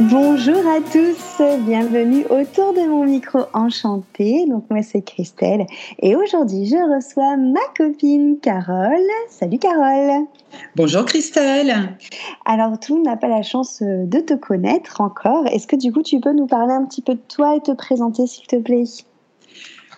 [0.00, 4.44] Bonjour à tous, bienvenue autour de mon micro enchanté.
[4.48, 5.66] Donc moi c'est Christelle
[6.00, 8.98] et aujourd'hui je reçois ma copine Carole.
[9.28, 10.26] Salut Carole.
[10.74, 11.96] Bonjour Christelle.
[12.44, 15.46] Alors tout le monde n'a pas la chance euh, de te connaître encore.
[15.46, 17.70] Est-ce que du coup tu peux nous parler un petit peu de toi et te
[17.70, 18.82] présenter s'il te plaît?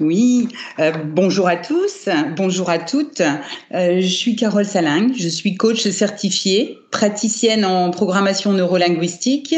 [0.00, 3.20] Oui, euh, bonjour à tous, bonjour à toutes.
[3.20, 9.54] Euh, je suis Carole Saling, je suis coach certifiée, praticienne en programmation neurolinguistique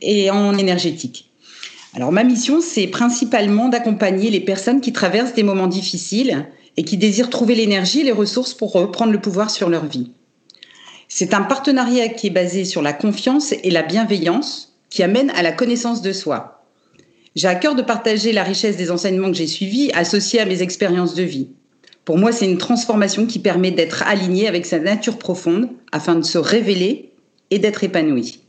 [0.00, 1.30] et en énergétique.
[1.94, 6.96] Alors ma mission, c'est principalement d'accompagner les personnes qui traversent des moments difficiles et qui
[6.96, 10.12] désirent trouver l'énergie et les ressources pour reprendre le pouvoir sur leur vie.
[11.08, 15.42] C'est un partenariat qui est basé sur la confiance et la bienveillance qui amène à
[15.42, 16.59] la connaissance de soi.
[17.36, 20.62] J'ai à cœur de partager la richesse des enseignements que j'ai suivis associés à mes
[20.62, 21.48] expériences de vie.
[22.04, 26.24] Pour moi, c'est une transformation qui permet d'être aligné avec sa nature profonde afin de
[26.24, 27.12] se révéler
[27.50, 28.39] et d'être épanoui.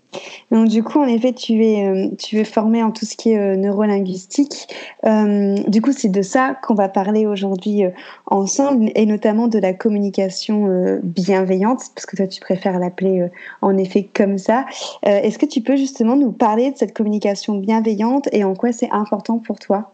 [0.51, 3.31] Donc du coup, en effet, tu es, euh, tu es formé en tout ce qui
[3.31, 4.67] est euh, neurolinguistique.
[5.05, 7.83] Euh, du coup, c'est de ça qu'on va parler aujourd'hui
[8.25, 13.29] ensemble, et notamment de la communication bienveillante, parce que toi, tu préfères l'appeler
[13.61, 14.65] en effet comme ça.
[15.03, 18.89] Est-ce que tu peux justement nous parler de cette communication bienveillante et en quoi c'est
[18.91, 19.93] important pour toi?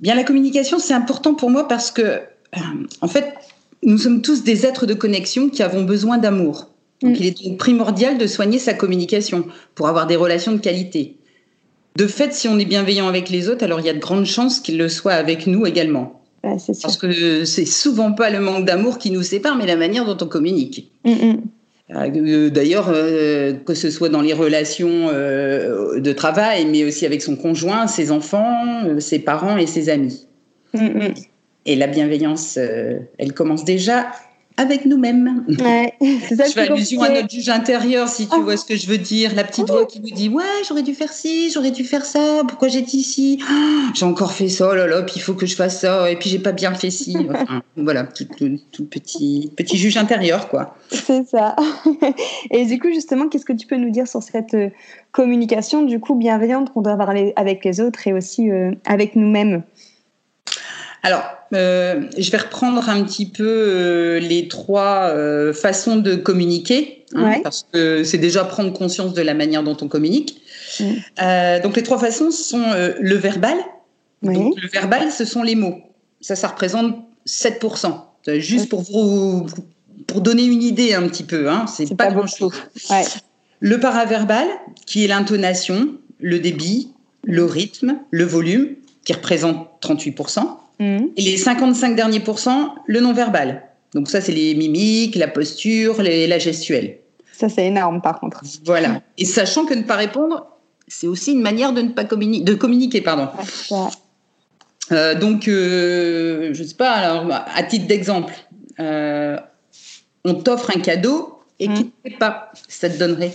[0.00, 2.22] Bien, la communication, c'est important pour moi parce que,
[3.00, 3.34] en fait,
[3.82, 6.71] nous sommes tous des êtres de connexion qui avons besoin d'amour.
[7.02, 7.22] Donc, mm.
[7.22, 11.16] il est primordial de soigner sa communication pour avoir des relations de qualité.
[11.96, 14.24] De fait, si on est bienveillant avec les autres, alors il y a de grandes
[14.24, 16.22] chances qu'il le soit avec nous également.
[16.42, 20.16] Parce que c'est souvent pas le manque d'amour qui nous sépare, mais la manière dont
[20.24, 20.90] on communique.
[21.04, 21.42] Mm, mm.
[21.94, 27.22] Euh, d'ailleurs, euh, que ce soit dans les relations euh, de travail, mais aussi avec
[27.22, 30.26] son conjoint, ses enfants, ses parents et ses amis.
[31.64, 32.56] Et la bienveillance,
[33.18, 34.06] elle commence déjà
[34.56, 35.44] avec nous-mêmes.
[35.48, 38.42] Ouais, je fais allusion à notre juge intérieur, si tu oh.
[38.42, 39.34] vois ce que je veux dire.
[39.34, 42.42] La petite voix qui nous dit Ouais, j'aurais dû faire ci, j'aurais dû faire ça,
[42.46, 45.46] pourquoi j'étais ici ah, J'ai encore fait ça, oh là là, puis il faut que
[45.46, 47.16] je fasse ça, et puis j'ai pas bien fait ci.
[47.76, 48.26] voilà, tout,
[48.70, 50.76] tout, petit, petit juge intérieur, quoi.
[50.90, 51.56] C'est ça.
[52.50, 54.68] Et du coup, justement, qu'est-ce que tu peux nous dire sur cette euh,
[55.12, 59.62] communication, du coup, bienveillante qu'on doit avoir avec les autres et aussi euh, avec nous-mêmes?
[61.02, 67.04] Alors, euh, je vais reprendre un petit peu euh, les trois euh, façons de communiquer,
[67.14, 70.40] hein, parce que c'est déjà prendre conscience de la manière dont on communique.
[70.78, 72.64] donc, les trois façons sont
[73.00, 73.56] le verbal.
[74.22, 75.80] Donc, le verbal, ce sont les mots.
[76.20, 76.96] Ça, ça représente
[77.26, 77.94] 7%.
[78.38, 79.46] Juste pour vous
[80.06, 82.54] pour donner une idée un petit peu, hein, c'est pas, pas grand-chose.
[83.60, 84.48] Le paraverbal,
[84.86, 86.92] qui est l'intonation, le débit,
[87.24, 88.74] le rythme, le volume,
[89.04, 90.40] qui représente 38%.
[90.82, 91.12] Mm.
[91.16, 93.62] Et les 55 derniers pourcents, le non-verbal.
[93.94, 96.98] Donc ça, c'est les mimiques, la posture, la gestuelle.
[97.32, 98.42] Ça, c'est énorme, par contre.
[98.64, 99.00] Voilà.
[99.16, 100.46] Et sachant que ne pas répondre,
[100.88, 103.28] c'est aussi une manière de ne pas communiquer, de communiquer, pardon.
[104.90, 108.34] Euh, donc, euh, je ne sais pas, alors, à titre d'exemple,
[108.80, 109.38] euh,
[110.24, 111.74] on t'offre un cadeau et mm.
[111.74, 113.34] qui ne fait pas, ça te donnerait.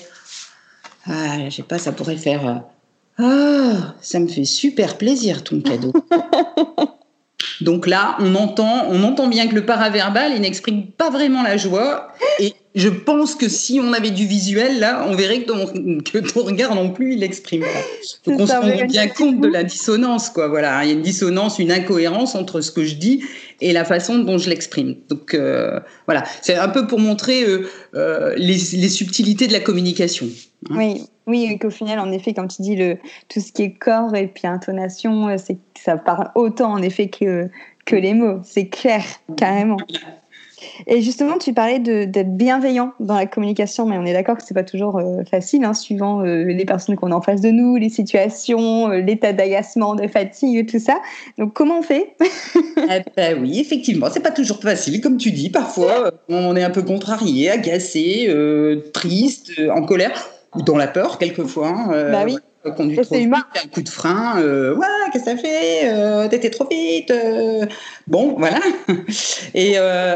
[1.05, 2.63] Ah, je sais pas, ça pourrait faire.
[3.17, 5.93] Ah, ça me fait super plaisir ton cadeau.
[7.61, 11.57] Donc là, on entend, on entend bien que le paraverbal, il n'exprime pas vraiment la
[11.57, 12.09] joie.
[12.39, 16.19] Et je pense que si on avait du visuel, là, on verrait que ton, que
[16.19, 18.31] ton regard non plus, il l'exprime pas.
[18.31, 20.47] Donc on se rend bien compte de la dissonance, quoi.
[20.47, 23.23] Voilà, il y a une dissonance, une incohérence entre ce que je dis
[23.61, 24.95] et la façon dont je l'exprime.
[25.09, 29.59] Donc euh, voilà, c'est un peu pour montrer euh, euh, les, les, subtilités de la
[29.59, 30.27] communication.
[30.69, 30.75] Hein.
[30.77, 32.97] Oui, oui, qu'au final, en effet, quand tu dis le,
[33.29, 37.49] tout ce qui est corps et puis intonation, c'est ça parle autant en effet que,
[37.85, 38.39] que les mots.
[38.43, 39.03] C'est clair,
[39.35, 39.77] carrément.
[40.87, 44.53] Et justement, tu parlais d'être bienveillant dans la communication, mais on est d'accord que c'est
[44.53, 47.75] pas toujours euh, facile, hein, suivant euh, les personnes qu'on a en face de nous,
[47.75, 50.99] les situations, euh, l'état d'agacement, de fatigue, tout ça.
[51.37, 52.15] Donc, comment on fait?
[52.89, 55.49] Eh ben Oui, effectivement, c'est pas toujours facile, comme tu dis.
[55.49, 58.31] Parfois, on est un peu contrarié, agacé,
[58.93, 61.69] triste, en colère ou dans la peur quelquefois.
[61.69, 62.37] Hein, bah oui
[62.71, 66.49] conduit trop vite, un coup de frein, euh, ouais, qu'est-ce que ça fait euh, T'étais
[66.49, 67.11] trop vite.
[67.11, 67.65] Euh.
[68.07, 68.59] Bon, voilà.
[69.53, 69.75] Et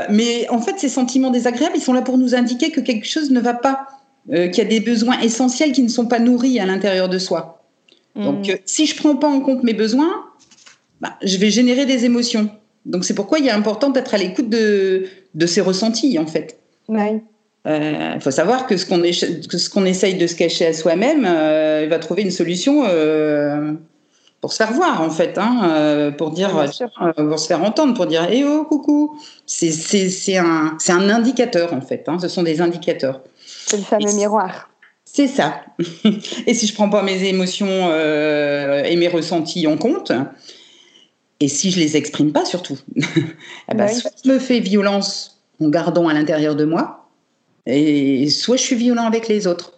[0.10, 3.32] mais en fait, ces sentiments désagréables, ils sont là pour nous indiquer que quelque chose
[3.32, 3.88] ne va pas,
[4.28, 7.64] qu'il y a des besoins essentiels qui ne sont pas nourris à l'intérieur de soi.
[8.16, 8.56] Donc, hmm.
[8.66, 10.26] si je prends pas en compte mes besoins,
[11.00, 12.50] bah, je vais générer des émotions.
[12.86, 16.60] Donc c'est pourquoi il est important d'être à l'écoute de, de ses ressentis, en fait.
[16.90, 17.22] Oui.
[17.66, 18.86] Il faut savoir que ce
[19.70, 21.26] qu'on essaye de se cacher à soi-même,
[21.84, 22.84] il va trouver une solution
[24.42, 26.50] pour se faire voir en fait, hein, pour dire,
[27.16, 29.20] pour se faire entendre, pour dire eh oh coucou.
[29.46, 32.04] C'est un, un indicateur en fait.
[32.08, 33.22] Hein, ce sont des indicateurs.
[33.46, 34.72] C'est le fameux miroir.
[35.14, 35.62] C'est ça.
[36.48, 40.14] et si je prends pas mes émotions euh, et mes ressentis en compte,
[41.42, 43.02] et si je les exprime pas surtout, eh
[43.70, 47.01] ben, bah soit je me fais violence en gardant à l'intérieur de moi,
[47.66, 49.74] et soit je suis violent avec les autres.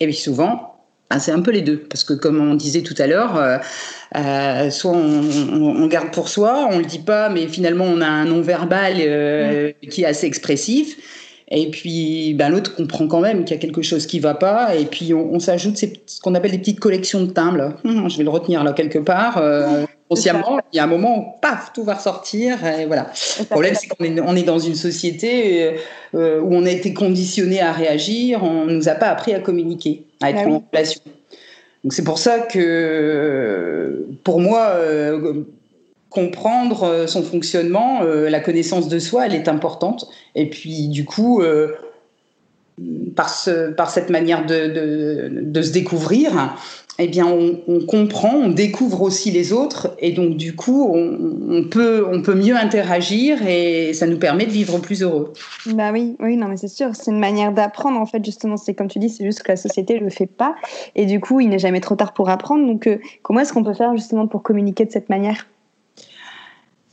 [0.00, 0.76] Et puis souvent,
[1.10, 3.58] ben, c'est un peu les deux, parce que comme on disait tout à l'heure, euh,
[4.16, 8.24] euh, soit on, garde pour soi, on le dit pas, mais finalement on a un
[8.24, 8.94] non verbal
[9.90, 10.96] qui est assez expressif.
[11.54, 14.34] Et puis, ben, l'autre comprend quand même qu'il y a quelque chose qui ne va
[14.34, 14.74] pas.
[14.74, 17.74] Et puis, on, s'ajoute ce qu'on appelle des petites collections de timbres.
[17.84, 19.36] Hum, je vais le retenir là quelque part.
[19.36, 22.64] Euh, consciemment, il y a un moment où, paf, tout va ressortir.
[22.66, 23.10] Et voilà.
[23.38, 25.74] Le problème, c'est qu'on est, on est dans une société
[26.14, 28.42] euh, où on a été conditionné à réagir.
[28.42, 31.00] On ne nous a pas appris à communiquer, à être ah en relation.
[31.82, 35.44] Donc, c'est pour ça que, pour moi, euh,
[36.12, 40.06] comprendre euh, son fonctionnement, euh, la connaissance de soi, elle est importante.
[40.34, 41.72] Et puis, du coup, euh,
[43.16, 46.56] par, ce, par cette manière de, de, se découvrir,
[46.98, 52.06] eh bien, on, comprend, on découvre aussi les autres, et donc du coup, on, peut,
[52.10, 55.32] on peut mieux interagir, et ça nous permet de vivre plus heureux.
[55.66, 58.56] Bah oui, oui, non, mais c'est sûr, c'est une manière d'apprendre en fait, justement.
[58.56, 60.54] C'est comme tu dis, c'est juste que la société ne le fait pas,
[60.94, 62.66] et du coup, il n'est jamais trop tard pour apprendre.
[62.66, 62.88] Donc,
[63.22, 65.46] comment est-ce qu'on peut faire justement pour communiquer de cette manière?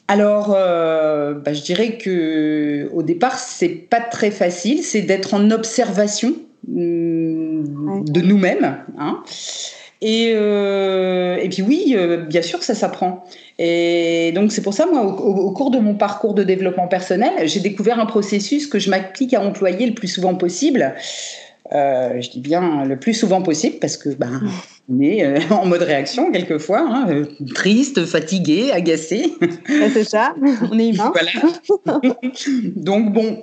[0.10, 4.82] Alors, euh, bah, je dirais que au départ, c'est pas très facile.
[4.82, 6.34] C'est d'être en observation
[6.68, 8.80] hum, de nous-mêmes.
[8.98, 9.24] Hein.
[10.02, 13.26] Et, euh, et, puis oui, euh, bien sûr ça s'apprend.
[13.58, 17.60] Et donc c'est pour ça, moi, au, cours de mon parcours de développement personnel, j'ai
[17.60, 20.96] découvert un processus que je m'applique à employer le plus souvent possible.
[21.72, 24.42] Euh, je dis bien le plus souvent possible parce que ben,
[24.90, 29.34] on est euh, en mode réaction quelquefois, hein, euh, triste, fatigué, agacé.
[29.68, 30.34] C'est ça,
[30.72, 31.14] on est humain.
[31.14, 32.02] Voilà.
[32.76, 33.40] donc bon,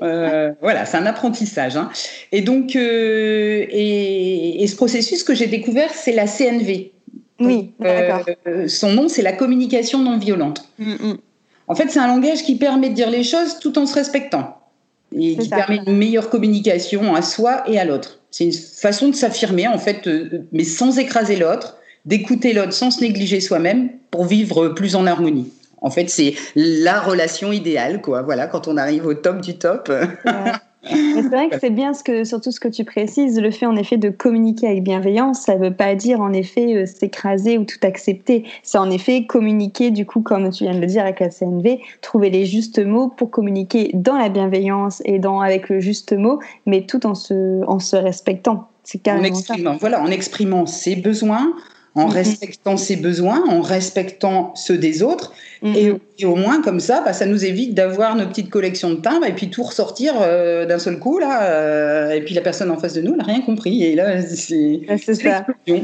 [0.61, 1.77] voilà, c'est un apprentissage.
[1.77, 1.91] Hein.
[2.33, 6.93] Et donc, et, et, ce processus que j'ai découvert, c'est la CNV.
[7.39, 8.25] Oui, d'accord.
[8.67, 10.65] son nom, c'est la communication non violente.
[10.79, 11.19] Mm, mm.
[11.69, 14.57] En fait, c'est un langage qui permet de dire les choses tout en se respectant
[15.19, 18.21] et qui permet une meilleure communication à soi et à l'autre.
[18.31, 22.91] C'est une façon de s'affirmer, en fait, euh, mais sans écraser l'autre, d'écouter l'autre sans
[22.91, 25.51] se négliger soi-même pour vivre plus en harmonie.
[25.81, 28.23] En fait, c'est la relation idéale, quoi.
[28.23, 29.91] Voilà, quand on arrive au top du top.
[30.88, 33.77] c'est vrai que c'est bien ce que, surtout ce que tu précises, le fait en
[33.77, 37.65] effet de communiquer avec bienveillance, ça ne veut pas dire en effet euh, s'écraser ou
[37.65, 38.44] tout accepter.
[38.62, 41.81] C'est en effet communiquer, du coup, comme tu viens de le dire avec la CNV,
[42.00, 46.41] trouver les justes mots pour communiquer dans la bienveillance et dans, avec le juste mot,
[46.67, 48.69] mais tout en se, en se respectant.
[48.85, 49.79] C'est carrément en exprimant, ça.
[49.81, 51.53] Voilà, en exprimant ses besoins,
[51.97, 52.12] en mhm.
[52.12, 55.32] respectant ses besoins, en respectant ceux des autres.
[55.62, 55.99] Mhm.
[56.19, 59.26] Et, au moins, comme ça, bah, ça nous évite d'avoir nos petites collections de timbres
[59.26, 61.19] et puis tout ressortir euh, d'un seul coup.
[61.19, 61.43] là.
[61.50, 63.82] Euh, et puis la personne en face de nous n'a rien compris.
[63.82, 65.47] Et là, c'est ça.
[65.69, 65.82] oui,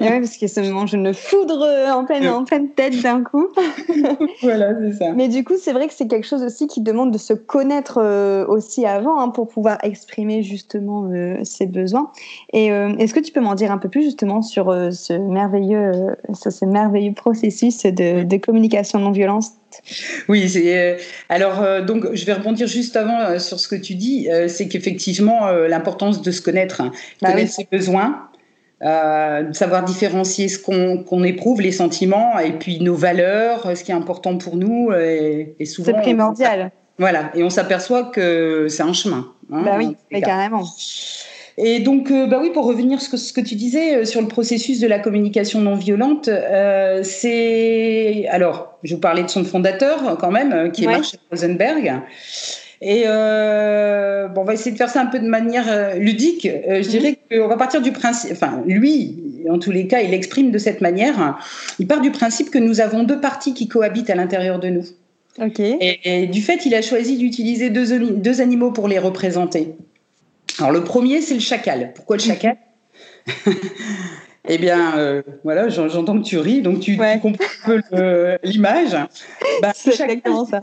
[0.00, 3.48] parce que ça me mange une foudre en pleine, en pleine tête d'un coup.
[4.42, 5.12] voilà, c'est ça.
[5.14, 7.98] Mais du coup, c'est vrai que c'est quelque chose aussi qui demande de se connaître
[8.02, 11.08] euh, aussi avant hein, pour pouvoir exprimer justement
[11.44, 12.10] ses besoins.
[12.52, 16.14] Et est-ce que tu peux m'en dire un peu plus justement sur ce merveilleux euh,
[16.32, 19.44] ce merveilleux processus de, communication non violente.
[20.28, 20.96] Oui, c'est euh,
[21.28, 25.50] alors euh, donc je vais rebondir juste avant sur ce que tu dis, c'est qu'effectivement
[25.50, 28.28] l'importance de se connaître, hein, bah connaître ses besoins,
[28.80, 33.94] de savoir différencier ce qu'on éprouve, les sentiments, et puis nos valeurs, ce qui est
[33.94, 34.92] important pour nous.
[34.92, 36.70] Et, souvent, c'est primordial.
[36.98, 39.32] voilà, et on s'aperçoit que c'est un chemin.
[39.52, 40.64] Hein, bah oui, carrément.
[41.60, 44.28] Et donc, euh, bah oui, pour revenir sur ce que, tu disais euh, sur le
[44.28, 50.16] processus de la communication non violente, euh, c'est alors, je vous parlais de son fondateur
[50.20, 51.94] quand même, qui est Marshall Rosenberg.
[52.80, 56.48] Et bon, on va essayer de faire ça un peu de manière ludique.
[56.48, 56.82] je mhm.
[56.82, 60.58] dirais qu'on va partir du principe, enfin, lui, en tous les cas, il exprime de
[60.58, 61.36] cette manière.
[61.80, 64.84] Il part du principe que nous avons deux parties qui cohabitent à l'intérieur de nous.
[65.40, 65.60] Ok.
[65.60, 69.74] Et, du fait, il a choisi d'utiliser deux, deux animaux pour les représenter.
[70.58, 71.92] Alors le premier, c'est le chacal.
[71.94, 72.56] Pourquoi le chacal?
[74.50, 77.32] Eh bien, euh, voilà, j'entends que tu ris, donc tu, comprends
[77.66, 78.96] un peu l'image.
[79.60, 80.62] Bah, c'est exactement ça.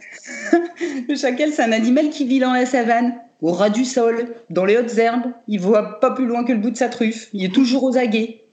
[1.08, 4.66] le chacal, c'est un animal qui vit dans la savane, au ras du sol, dans
[4.66, 5.32] les hautes herbes.
[5.48, 7.30] Il voit pas plus loin que le bout de sa truffe.
[7.34, 8.46] Il est toujours aux aguets.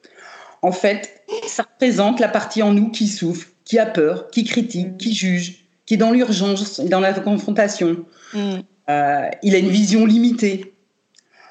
[0.61, 4.89] En fait, ça représente la partie en nous qui souffre, qui a peur, qui critique,
[4.89, 4.97] mm.
[4.99, 8.05] qui juge, qui est dans l'urgence, dans la confrontation.
[8.35, 8.59] Mm.
[8.91, 10.72] Euh, il a une vision limitée.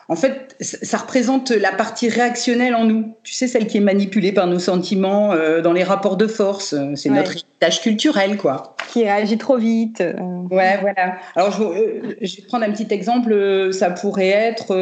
[0.08, 3.16] En fait, ça représente la partie réactionnelle en nous.
[3.24, 6.76] Tu sais, celle qui est manipulée par nos sentiments euh, dans les rapports de force.
[6.96, 8.76] C'est notre héritage culturel, quoi.
[8.92, 10.02] Qui réagit trop vite.
[10.02, 10.14] Euh.
[10.50, 11.16] Ouais, voilà.
[11.36, 13.70] Alors, je, je, vais prendre un petit exemple.
[13.72, 14.74] Ça pourrait être,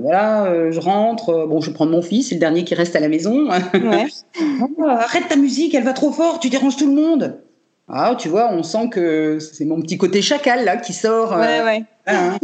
[0.00, 1.46] voilà, je rentre.
[1.46, 3.48] Bon, je prends mon fils, c'est le dernier qui reste à la maison.
[3.48, 4.06] Ouais.
[4.88, 7.40] Arrête ta musique, elle va trop fort, tu déranges tout le monde.
[7.88, 11.36] Ah, tu vois, on sent que c'est mon petit côté chacal là qui sort.
[11.36, 11.84] Ouais, ouais.
[12.06, 12.38] Hein,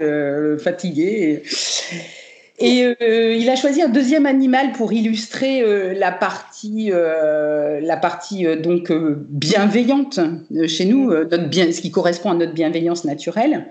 [0.00, 1.42] euh, fatigué.
[2.58, 8.46] Et, euh, il a choisi un deuxième animal pour illustrer euh, la partie, la partie
[8.56, 10.18] donc bienveillante
[10.66, 13.66] chez nous, notre bien, ce qui correspond à notre bienveillance naturelle,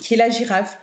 [0.00, 0.78] qui est la girafe.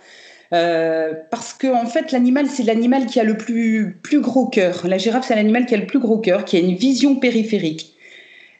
[0.50, 4.88] parce que en fait, l'animal, c'est l'animal qui a le plus, plus gros cœur.
[4.88, 7.91] La girafe, c'est l'animal qui a le plus gros cœur, qui a une vision périphérique.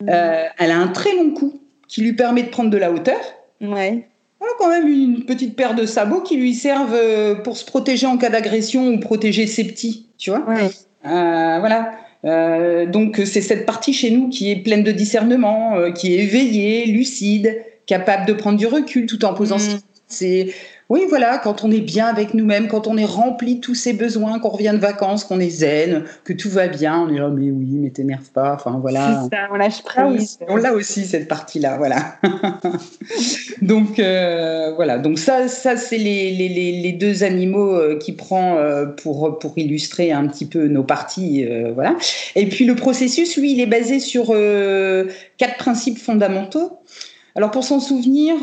[0.08, 3.20] Euh, elle a un très long cou qui lui permet de prendre de la hauteur.
[3.62, 4.08] Ouais.
[4.42, 8.08] A quand même une petite paire de sabots qui lui servent euh, pour se protéger
[8.08, 10.44] en cas d'agression ou protéger ses petits, tu vois.
[10.48, 10.70] Ouais.
[11.06, 12.86] Euh, voilà.
[12.88, 17.64] donc c'est cette partie chez nous qui est pleine de discernement, qui est éveillée, lucide,
[17.86, 19.80] capable de prendre du recul tout en posant mm.
[20.12, 20.54] Ses,
[20.92, 23.94] oui, voilà, quand on est bien avec nous-mêmes, quand on est rempli de tous ses
[23.94, 27.30] besoins, qu'on revient de vacances, qu'on est zen, que tout va bien, on est là,
[27.30, 29.26] mais oui, mais t'énerve pas, enfin voilà.
[29.32, 30.38] Ça, on lâche prise.
[30.50, 32.18] on l'a aussi cette partie-là, voilà.
[33.62, 38.58] donc euh, voilà, donc ça, ça c'est les, les, les, deux animaux euh, qui prend
[38.58, 41.96] euh, pour pour illustrer un petit peu nos parties, voilà.
[42.36, 44.36] Et puis le processus, lui, il est basé sur
[45.38, 46.82] quatre principes fondamentaux.
[47.36, 48.36] Alors pour s'en souvenir,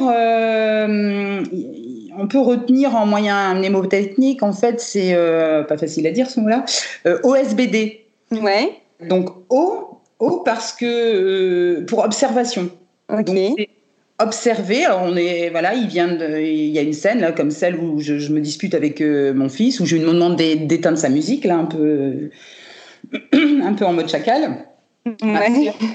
[2.18, 6.40] on peut retenir en moyen mnémotechnique, en fait, c'est euh, pas facile à dire ce
[6.40, 6.64] mot-là,
[7.06, 8.00] euh, OSBD.
[8.32, 8.72] Ouais.
[9.08, 12.70] Donc O, O parce que euh, pour observation.
[13.10, 13.24] Ok.
[13.24, 13.68] Donc,
[14.18, 14.84] observer.
[14.84, 17.76] Alors on est voilà, il vient de, il y a une scène là comme celle
[17.76, 21.56] où je, me dispute avec mon fils où je lui demande d'éteindre sa musique là
[21.56, 22.30] un peu
[23.32, 24.67] un peu en mode chacal.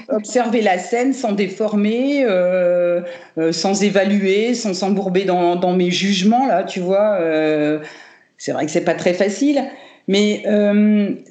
[0.08, 3.00] Observer la scène sans déformer, euh,
[3.38, 7.18] euh, sans évaluer, sans s'embourber dans, mes jugements, là, tu vois.
[7.20, 7.78] Euh,
[8.38, 9.64] c'est vrai que c'est pas très facile,
[10.08, 10.42] mais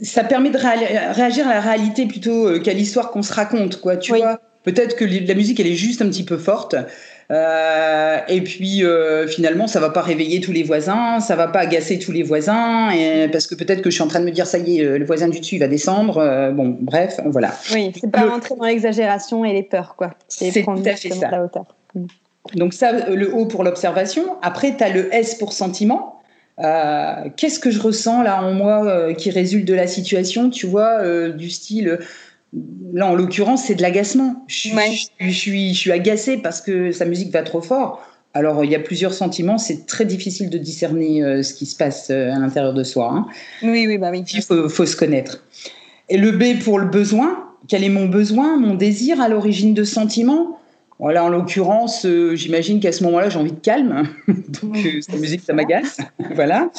[0.01, 4.15] ça permet de réagir à la réalité plutôt qu'à l'histoire qu'on se raconte, quoi, tu
[4.15, 4.39] vois.
[4.63, 6.75] Peut-être que la musique, elle est juste un petit peu forte.
[7.33, 11.59] Euh, et puis euh, finalement, ça va pas réveiller tous les voisins, ça va pas
[11.59, 14.31] agacer tous les voisins, et, parce que peut-être que je suis en train de me
[14.31, 16.51] dire ça y est, euh, le voisin du dessus il va descendre.
[16.53, 17.53] bon, bref, voilà.
[17.73, 20.11] Oui, c'est pas rentrer dans l'exagération et les peurs, quoi.
[20.27, 21.31] C'est tout à fait ça.
[21.31, 21.65] La hauteur.
[21.95, 22.05] Mm.
[22.55, 24.23] Donc ça, le O pour l'observation.
[24.41, 26.19] Après, tu as le S pour sentiment.
[26.57, 31.49] Qu'est-ce que je ressens là en moi qui résulte de la situation, tu vois, du
[31.49, 31.99] style
[32.93, 34.43] Là, en l'occurrence, c'est de l'agacement.
[34.47, 34.69] Je,
[35.31, 38.05] suis, je suis agacée parce que sa musique va trop fort.
[38.35, 39.57] Alors, il y a plusieurs sentiments.
[39.57, 43.11] C'est très difficile de discerner euh, ce qui se passe euh, à l'intérieur de soi.
[43.13, 43.27] Hein.
[43.61, 44.23] Oui, oui, bah oui.
[44.33, 45.43] Il faut, se connaître.
[46.09, 47.49] Et le B pour le besoin.
[47.67, 50.59] Quel est mon besoin, mon désir à l'origine de sentiments?
[50.99, 54.03] Voilà, en l'occurrence, euh, j'imagine qu'à ce moment-là, j'ai envie de calme.
[54.27, 55.97] Donc, sa musique, ça m'agace.
[56.35, 56.69] voilà.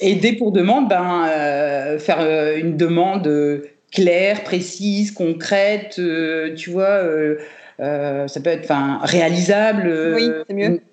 [0.00, 2.18] Et D pour demande, ben, faire
[2.56, 3.28] une demande
[3.94, 6.84] claire, précise, concrète, euh, tu vois.
[6.84, 7.38] Euh,
[7.80, 9.92] euh, ça peut être enfin réalisable,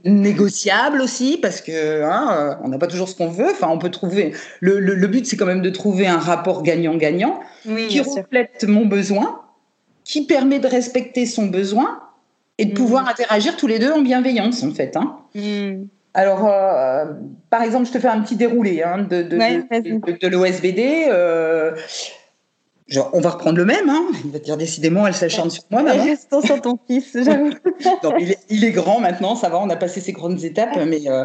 [0.03, 3.51] négociable aussi parce que hein, on n'a pas toujours ce qu'on veut.
[3.51, 4.34] Enfin, on peut trouver.
[4.62, 7.39] Le, le, but, c'est quand même de trouver un rapport gagnant-gagnant
[7.88, 9.41] qui reflète mon besoin,
[10.03, 12.00] qui permet de respecter son besoin
[12.58, 12.75] et de mm.
[12.75, 14.98] pouvoir interagir tous les deux en bienveillance, en fait.
[14.98, 15.17] Hein.
[15.36, 15.84] Mm.
[16.15, 16.50] Alors,
[17.51, 21.10] par exemple, je te fais un petit déroulé hein, de, de, de, de l'OSBD
[23.13, 24.05] on va reprendre le même, hein.
[24.25, 26.03] Il va dire décidément, elle s'acharne sur moi, maman.
[26.43, 27.51] Sur ton fils, j'avoue.
[28.50, 31.24] il, est, grand maintenant, ça va, on a passé ces grandes étapes, mais, euh,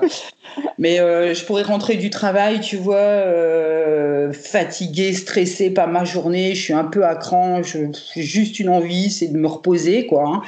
[0.78, 6.54] mais euh, je pourrais rentrer du travail, tu vois, euh, fatiguée, stressée par ma journée,
[6.54, 10.24] je suis un peu à cran, j'ai juste une envie, c'est de me reposer, quoi.
[10.26, 10.42] Hein.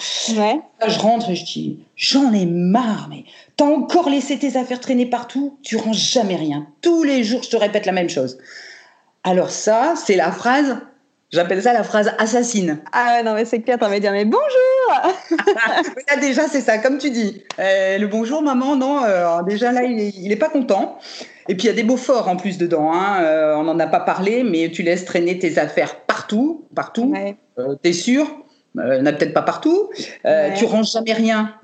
[0.86, 3.24] je rentre et je dis, j'en ai marre, mais
[3.56, 6.66] t'as encore laissé tes affaires traîner partout, tu ranges jamais rien.
[6.80, 8.38] Tous les jours, je te répète la même chose.
[9.24, 10.78] Alors ça, c'est la phrase
[11.30, 12.80] J'appelle ça la phrase assassine.
[12.92, 15.28] Ah non, mais c'est clair, t'en vas dire, mais bonjour
[16.08, 17.42] Là, déjà, c'est ça, comme tu dis.
[17.58, 20.98] Euh, le bonjour, maman, non, euh, déjà là, il est, pas content.
[21.48, 22.92] Et puis, il y a des mots forts en plus dedans.
[22.94, 23.22] Hein.
[23.22, 27.12] Euh, on n'en a pas parlé, mais tu laisses traîner tes affaires partout, partout.
[27.12, 27.36] Ouais.
[27.82, 28.26] T'es sûr
[28.76, 29.90] euh, n'a peut-être pas partout.
[30.56, 31.54] Tu ranges jamais rien.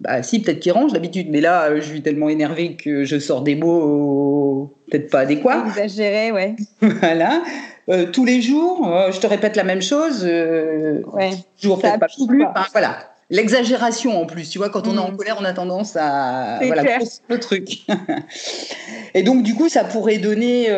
[0.00, 3.42] bah si, peut-être qu'il range d'habitude, mais là, je suis tellement énervée que je sors
[3.42, 5.64] des mots peut-être pas adéquats.
[5.68, 6.56] Exagéré, ouais.
[6.80, 7.42] voilà.
[7.88, 10.24] euh, tous les jours, je te répète la même chose.
[10.24, 12.44] ouais, toujours peut-être pas plus.
[12.72, 12.98] voilà.
[13.30, 15.16] L'exagération en plus, tu vois, quand on est en mm.
[15.16, 16.98] colère, on a tendance à voilà,
[17.28, 17.86] le truc.
[19.14, 20.68] Et donc, du coup, ça pourrait donner.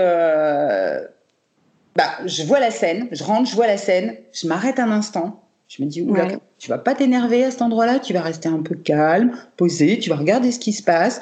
[1.96, 5.43] Bah, je vois la scène, je rentre, je vois la scène, je m'arrête un instant,
[5.68, 6.28] je me dis, oula,
[6.58, 10.10] tu vas pas t'énerver à cet endroit-là, tu vas rester un peu calme, posé, tu
[10.10, 11.20] vas regarder ce qui se passe.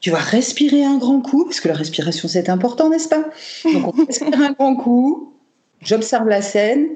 [0.00, 3.24] Tu vas respirer un grand coup, parce que la respiration c'est important, n'est-ce pas?
[3.72, 5.34] Donc on respire un grand coup,
[5.80, 6.88] j'observe la scène,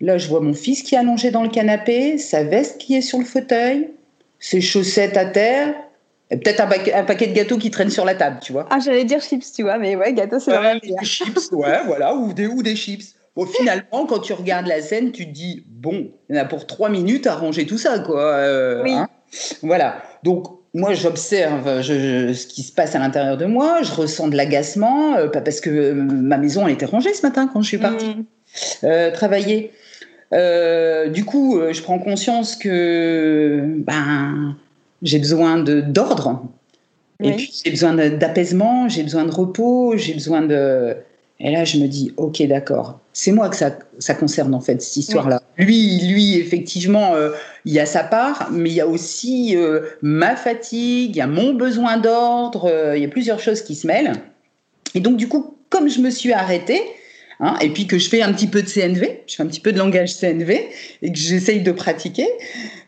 [0.00, 3.02] là je vois mon fils qui est allongé dans le canapé, sa veste qui est
[3.02, 3.90] sur le fauteuil,
[4.38, 5.74] ses chaussettes à terre,
[6.30, 8.66] et peut-être un, paquet de gâteaux qui traîne sur la table, tu vois.
[8.70, 12.14] Ah, j'allais dire chips, tu vois, mais ouais, gâteau c'est ouais, Des chips, ouais, voilà,
[12.14, 13.16] ou des, ou des chips.
[13.36, 16.44] Bon, finalement, quand tu regardes la scène, tu te dis, bon, il y en a
[16.44, 18.22] pour trois minutes à ranger tout ça, quoi.
[18.22, 18.92] Euh, oui.
[18.92, 19.08] Hein.
[19.62, 20.02] voilà.
[20.24, 25.16] Donc, moi, j'observe ce qui se passe à l'intérieur de moi, je ressens de l'agacement,
[25.16, 27.78] euh, pas parce que euh, ma maison, elle était rangée ce matin quand je suis
[27.78, 28.16] partie
[28.82, 29.12] mm.
[29.12, 29.72] travailler.
[30.32, 34.56] du coup, je prends conscience que ben,
[35.02, 36.42] j'ai besoin d'ordre,
[37.22, 40.96] et puis j'ai besoin d'apaisement, j'ai besoin de repos, j'ai besoin de
[41.42, 44.82] et là, je me dis, ok, d'accord, c'est moi que ça, ça, concerne en fait
[44.82, 45.40] cette histoire-là.
[45.56, 47.30] Lui, lui, effectivement, euh,
[47.64, 51.22] il y a sa part, mais il y a aussi euh, ma fatigue, il y
[51.22, 54.12] a mon besoin d'ordre, euh, il y a plusieurs choses qui se mêlent.
[54.94, 56.82] Et donc, du coup, comme je me suis arrêtée,
[57.42, 59.60] Hein, et puis que je fais un petit peu de CNV, je fais un petit
[59.60, 60.68] peu de langage CNV
[61.00, 62.26] et que j'essaye de pratiquer.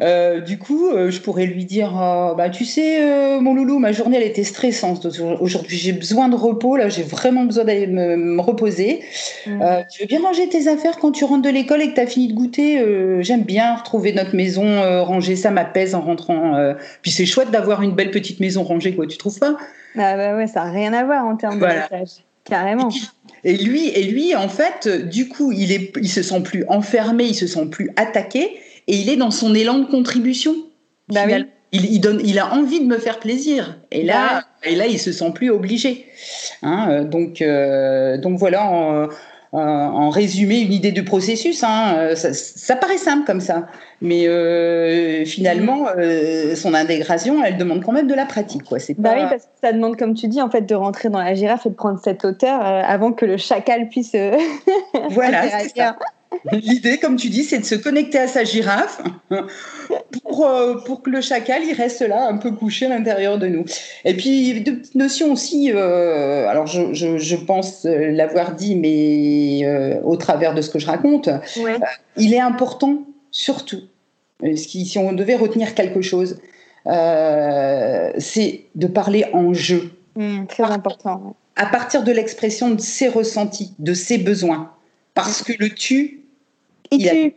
[0.02, 3.00] Euh, du coup, euh, je pourrais lui dire, euh, bah tu sais,
[3.40, 5.06] mon loulou, ma journée elle était stressante.
[5.40, 6.76] Aujourd'hui, j'ai besoin de repos.
[6.76, 9.00] Là, j'ai vraiment besoin d'aller me, reposer.
[9.46, 9.60] Mmh.
[9.90, 12.06] tu veux bien ranger tes affaires quand tu rentres de l'école et que tu as
[12.06, 12.84] fini de goûter?
[13.20, 15.36] J'aime bien retrouver notre maison rangée.
[15.36, 16.74] Ça m'apaise en rentrant.
[17.00, 19.06] Puis c'est chouette d'avoir une belle petite maison rangée, quoi.
[19.06, 19.56] Tu trouves pas?
[19.96, 21.66] Ah bah ouais, ça n'a rien à voir en termes de
[22.44, 22.90] Carrément.
[23.44, 27.24] Et lui, et lui, en fait, du coup, il est, il se sent plus enfermé,
[27.24, 28.56] il se sent plus attaqué,
[28.86, 30.54] et il est dans son élan de contribution.
[31.08, 31.22] Bah
[31.72, 34.98] il, donne, il a envie de me faire plaisir, et là, bah et là, il
[34.98, 36.06] se sent plus obligé.
[36.62, 39.08] Hein, euh, donc, euh, donc voilà.
[39.52, 41.62] En résumé une idée du processus.
[41.62, 41.94] Hein.
[41.96, 43.66] Euh, ça, paraît simple comme ça,
[44.00, 45.86] mais euh, finalement,
[46.56, 48.64] son intégration, elle demande quand même de la pratique.
[48.64, 48.78] Quoi.
[48.98, 51.34] Bah oui, parce que ça demande, comme tu dis, en fait, de rentrer dans la
[51.34, 54.16] girafe et de prendre cette hauteur avant que le chacal puisse.
[55.10, 55.96] voilà, c'est ça.
[56.52, 59.00] L'idée, comme tu dis, c'est de se connecter à sa girafe
[60.22, 63.46] pour, euh, pour que le chacal il reste là, un peu couché à l'intérieur de
[63.46, 63.64] nous.
[64.04, 70.00] Et puis, deux petites notions aussi, euh, alors je, je, pense l'avoir dit, mais euh,
[70.04, 71.28] au travers de ce que je raconte,
[72.16, 73.82] il est important, surtout,
[74.54, 76.38] si on devait retenir quelque chose,
[76.86, 79.92] c'est de parler en jeu.
[80.16, 81.36] Mmh, très important.
[81.56, 84.72] À partir de l'expression de ses ressentis, de ses besoins.
[85.14, 86.21] Parce que le tu,
[86.92, 87.32] il,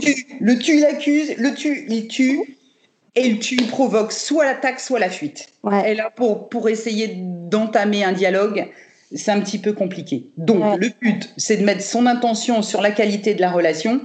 [0.00, 0.26] tue.
[0.40, 1.34] Le tu, il accuse.
[1.36, 2.58] Le tu, il tue.
[3.14, 5.48] Et le tu, il provoque soit l'attaque, soit la fuite.
[5.86, 8.68] Et là, pour, pour essayer d'entamer un dialogue,
[9.14, 10.30] c'est un petit peu compliqué.
[10.36, 14.00] Donc, le but, c'est de mettre son intention sur la qualité de la relation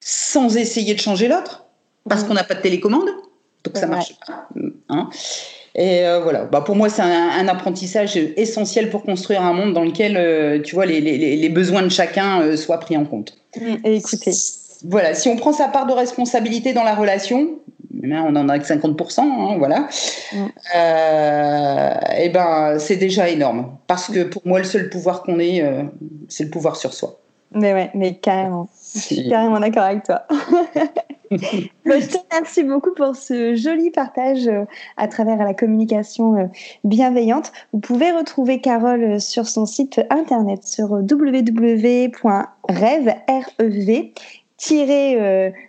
[0.00, 1.66] sans essayer de changer l'autre,
[2.08, 3.08] parce qu'on n'a pas de télécommande.
[3.62, 4.48] Donc, ça marche pas.
[4.88, 5.10] Hein.
[5.74, 9.84] Et euh, voilà, bah, pour moi, c'est un, apprentissage essentiel pour construire un monde dans
[9.84, 13.38] lequel, euh, tu vois, les, les, les, besoins de chacun euh, soient pris en compte.
[13.58, 14.32] Mm, et écoutez.
[14.84, 17.58] Voilà, si on prend sa part de responsabilité dans la relation,
[18.02, 19.88] eh on en a que 50%, hein, voilà,
[20.32, 20.36] mm.
[20.76, 23.76] euh, et eh ben c'est déjà énorme.
[23.86, 25.84] Parce que pour moi, le seul pouvoir qu'on ait, euh,
[26.28, 27.18] c'est le pouvoir sur soi.
[27.54, 28.68] Mais ouais, mais carrément.
[28.94, 30.22] Je suis carrément d'accord avec toi.
[31.86, 34.64] Bah, je te remercie beaucoup pour ce joli partage euh,
[34.96, 36.46] à travers la communication euh,
[36.84, 37.52] bienveillante.
[37.72, 42.12] Vous pouvez retrouver Carole euh, sur son site internet sur www.rêve,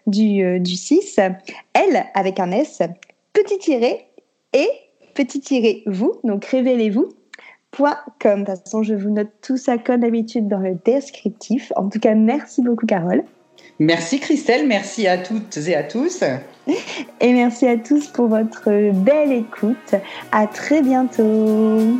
[0.05, 1.19] du, du 6,
[1.73, 2.81] L avec un S,
[3.31, 4.05] petit tiré
[4.53, 4.67] et
[5.13, 7.07] petit tiré vous, donc révélez-vous.
[7.77, 11.71] De toute façon, je vous note tout ça comme d'habitude dans le descriptif.
[11.75, 13.23] En tout cas, merci beaucoup, Carole.
[13.79, 16.23] Merci Christelle, merci à toutes et à tous.
[17.19, 19.95] Et merci à tous pour votre belle écoute.
[20.31, 21.97] À très bientôt.